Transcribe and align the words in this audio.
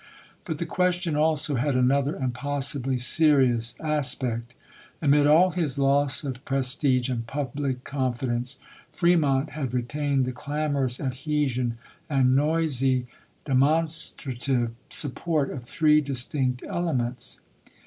But 0.45 0.57
the 0.57 0.65
question 0.65 1.15
also 1.15 1.53
had 1.57 1.75
another 1.75 2.15
and 2.15 2.33
possibly 2.33 2.97
serious 2.97 3.75
aspect. 3.81 4.55
Amid 4.99 5.27
all 5.27 5.51
his 5.51 5.77
loss 5.77 6.23
of 6.23 6.43
prestige 6.43 7.07
and 7.07 7.27
public 7.27 7.83
confidence, 7.83 8.57
Fre 8.91 9.15
mont 9.15 9.51
had 9.51 9.75
retained 9.75 10.25
the 10.25 10.31
clamorous 10.31 10.99
adhesion 10.99 11.77
and 12.09 12.35
noisy 12.35 13.05
demonstrative 13.45 14.71
support 14.89 15.51
of 15.51 15.63
three 15.67 16.01
distinct 16.01 16.63
ele 16.67 16.93
ments. 16.93 17.39